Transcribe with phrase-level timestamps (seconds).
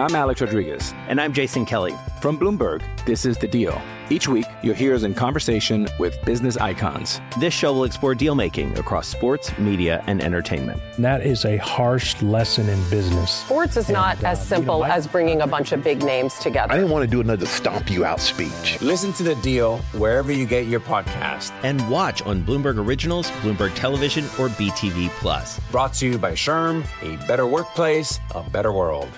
[0.00, 0.94] I'm Alex Rodriguez.
[1.08, 1.94] And I'm Jason Kelly.
[2.22, 3.78] From Bloomberg, this is The Deal.
[4.08, 7.20] Each week, you'll hear us in conversation with business icons.
[7.38, 10.80] This show will explore deal making across sports, media, and entertainment.
[10.98, 13.30] That is a harsh lesson in business.
[13.30, 16.02] Sports is not uh, as simple you know, I, as bringing a bunch of big
[16.02, 16.72] names together.
[16.72, 18.80] I didn't want to do another stomp you out speech.
[18.80, 21.52] Listen to The Deal wherever you get your podcast.
[21.62, 25.60] And watch on Bloomberg Originals, Bloomberg Television, or BTV Plus.
[25.70, 29.10] Brought to you by SHRM, a better workplace, a better world.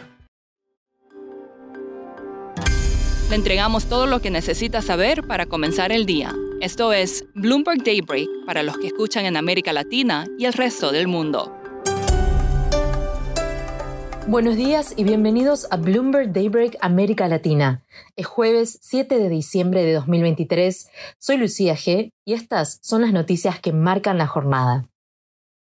[3.33, 6.35] Le entregamos todo lo que necesita saber para comenzar el día.
[6.61, 11.09] Esto es Bloomberg Daybreak para los que escuchan en América Latina y el resto del
[11.09, 11.51] mundo.
[14.27, 17.83] Buenos días y bienvenidos a Bloomberg Daybreak América Latina.
[18.17, 20.91] Es jueves 7 de diciembre de 2023.
[21.19, 24.92] Soy Lucía G y estas son las noticias que marcan la jornada.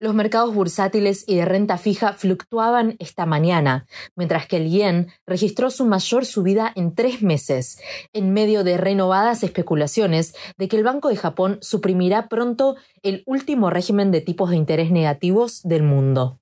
[0.04, 3.86] Los mercados bursátiles y de renta fija fluctuaban esta mañana,
[4.16, 7.78] mientras que el yen registró su mayor subida en tres meses,
[8.12, 13.70] en medio de renovadas especulaciones de que el Banco de Japón suprimirá pronto el último
[13.70, 16.38] régimen de tipos de interés negativos del mundo.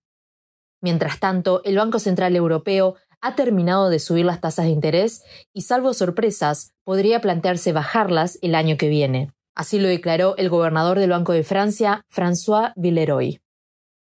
[0.80, 5.60] Mientras tanto, el Banco Central Europeo ha terminado de subir las tasas de interés y,
[5.60, 9.30] salvo sorpresas, podría plantearse bajarlas el año que viene.
[9.54, 13.38] Así lo declaró el gobernador del Banco de Francia, François Villeroy.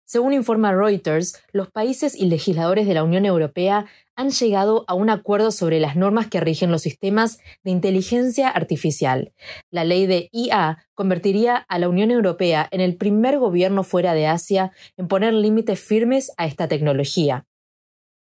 [0.09, 5.09] Según informa Reuters, los países y legisladores de la Unión Europea han llegado a un
[5.09, 9.33] acuerdo sobre las normas que rigen los sistemas de inteligencia artificial.
[9.69, 14.27] La ley de IA convertiría a la Unión Europea en el primer gobierno fuera de
[14.27, 17.45] Asia en poner límites firmes a esta tecnología.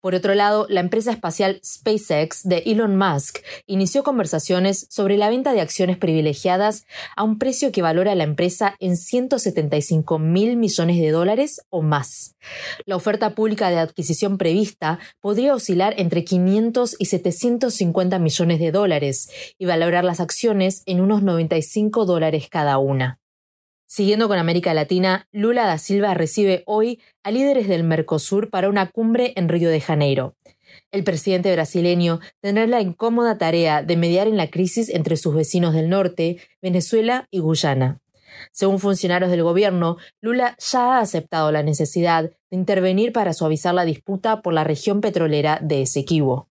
[0.01, 5.53] Por otro lado, la empresa espacial SpaceX de Elon Musk inició conversaciones sobre la venta
[5.53, 6.85] de acciones privilegiadas
[7.17, 12.37] a un precio que valora la empresa en 175 mil millones de dólares o más.
[12.85, 19.31] La oferta pública de adquisición prevista podría oscilar entre 500 y 750 millones de dólares
[19.59, 23.19] y valorar las acciones en unos 95 dólares cada una.
[23.87, 28.91] Siguiendo con América Latina, Lula da Silva recibe hoy a líderes del Mercosur para una
[28.91, 30.35] cumbre en Río de Janeiro.
[30.91, 35.73] El presidente brasileño tendrá la incómoda tarea de mediar en la crisis entre sus vecinos
[35.73, 38.01] del norte, Venezuela y Guyana.
[38.53, 43.85] Según funcionarios del gobierno, Lula ya ha aceptado la necesidad de intervenir para suavizar la
[43.85, 46.49] disputa por la región petrolera de Esequibo.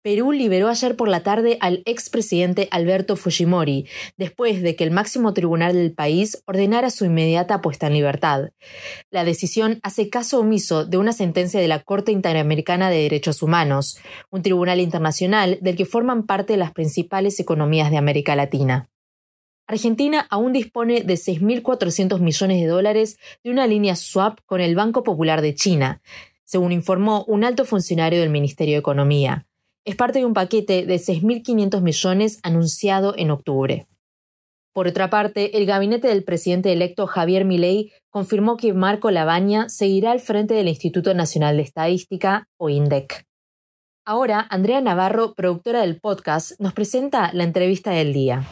[0.00, 3.86] Perú liberó ayer por la tarde al expresidente Alberto Fujimori,
[4.16, 8.50] después de que el máximo tribunal del país ordenara su inmediata puesta en libertad.
[9.10, 13.98] La decisión hace caso omiso de una sentencia de la Corte Interamericana de Derechos Humanos,
[14.30, 18.88] un tribunal internacional del que forman parte las principales economías de América Latina.
[19.66, 25.02] Argentina aún dispone de 6.400 millones de dólares de una línea swap con el Banco
[25.02, 26.00] Popular de China,
[26.44, 29.47] según informó un alto funcionario del Ministerio de Economía
[29.88, 33.86] es parte de un paquete de 6.500 millones anunciado en octubre.
[34.74, 40.12] Por otra parte, el gabinete del presidente electo Javier Milei confirmó que Marco Labaña seguirá
[40.12, 43.24] al frente del Instituto Nacional de Estadística, o INDEC.
[44.04, 48.46] Ahora, Andrea Navarro, productora del podcast, nos presenta la entrevista del día.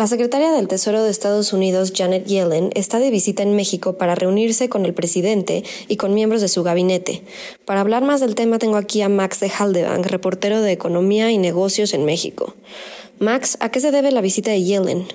[0.00, 4.14] La secretaria del Tesoro de Estados Unidos, Janet Yellen, está de visita en México para
[4.14, 7.22] reunirse con el presidente y con miembros de su gabinete.
[7.66, 11.36] Para hablar más del tema tengo aquí a Max de Haldebank, reportero de Economía y
[11.36, 12.54] Negocios en México.
[13.18, 15.06] Max, ¿a qué se debe la visita de Yellen?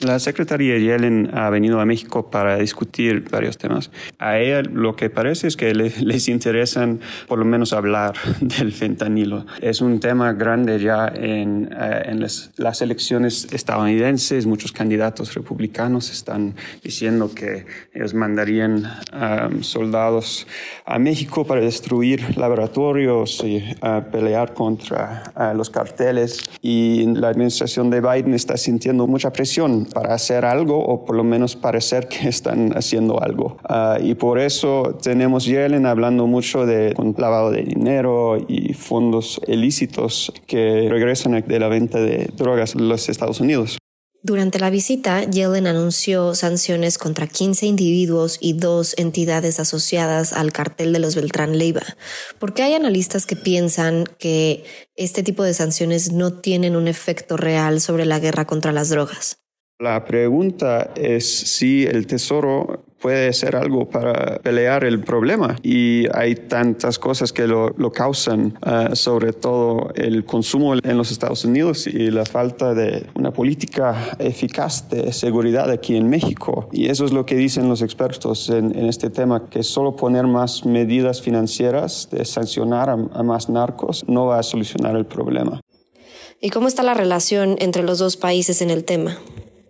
[0.00, 3.90] La secretaria Yellen ha venido a México para discutir varios temas.
[4.18, 9.44] A ella lo que parece es que les interesan por lo menos hablar del fentanilo.
[9.60, 14.46] Es un tema grande ya en, eh, las, elecciones estadounidenses.
[14.46, 20.46] Muchos candidatos republicanos están diciendo que ellos mandarían um, soldados
[20.86, 26.40] a México para destruir laboratorios y uh, pelear contra uh, los carteles.
[26.62, 31.24] Y la administración de Biden está sintiendo mucha presión para hacer algo o por lo
[31.24, 33.58] menos parecer que están haciendo algo.
[33.68, 40.32] Ah, y por eso tenemos Yellen hablando mucho de lavado de dinero y fondos ilícitos
[40.46, 43.78] que regresan de la venta de drogas en los Estados Unidos.
[44.22, 50.92] Durante la visita, Yellen anunció sanciones contra 15 individuos y dos entidades asociadas al cartel
[50.92, 51.82] de los Beltrán Leiva.
[52.38, 54.64] ¿Por qué hay analistas que piensan que
[54.94, 59.39] este tipo de sanciones no tienen un efecto real sobre la guerra contra las drogas?
[59.80, 65.56] La pregunta es si el Tesoro puede hacer algo para pelear el problema.
[65.62, 71.46] Y hay tantas cosas que lo, causan, ah, sobre todo el consumo en los Estados
[71.46, 76.68] Unidos y la falta de una política eficaz de seguridad aquí en México.
[76.72, 80.66] Y eso es lo que dicen los expertos en, este tema, que solo poner más
[80.66, 85.62] medidas financieras de sancionar a, a más narcos no va a solucionar el problema.
[86.38, 89.18] ¿Y cómo está la relación entre los dos países en el tema?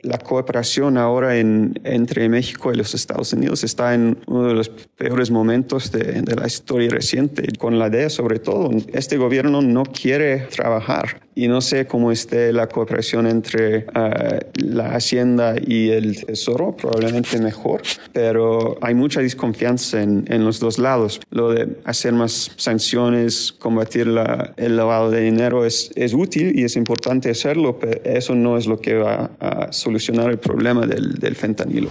[0.02, 5.30] La cooperación ahora entre México y los Estados Unidos está en uno de los peores
[5.30, 8.70] momentos de, de la historia reciente, con la DEA sobre todo.
[8.92, 14.94] Este gobierno no quiere trabajar y no sé cómo esté la cooperación entre eh, la
[14.94, 17.82] Hacienda y el Tesoro, probablemente mejor,
[18.12, 21.20] pero hay mucha desconfianza en, en los dos lados.
[21.30, 26.64] Lo de hacer más sanciones, combatir la, el lavado de dinero es, es útil y
[26.64, 31.14] es importante hacerlo, pero eso no es lo que va a solucionar el problema del,
[31.14, 31.90] del fentanilo.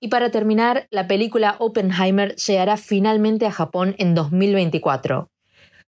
[0.00, 5.28] Y para terminar, la película Oppenheimer llegará finalmente a Japón en 2024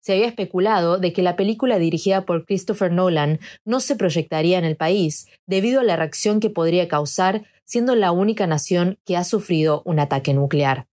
[0.03, 4.65] se había especulado de que la película dirigida por Christopher Nolan no se proyectaría en
[4.65, 9.25] el país debido a la reacción que podría causar siendo la única nación que ha
[9.25, 10.87] sufrido un ataque nuclear.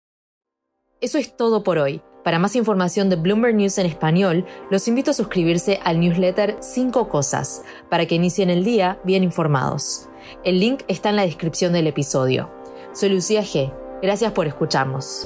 [1.01, 2.01] Eso es todo por hoy.
[2.23, 7.07] Para más información de Bloomberg News en español, los invito a suscribirse al newsletter 5
[7.07, 10.09] Cosas, para que inicien el día bien informados.
[10.43, 12.51] El link está en la descripción del episodio.
[12.93, 13.73] Soy Lucía G.
[14.01, 15.25] Gracias por escucharnos.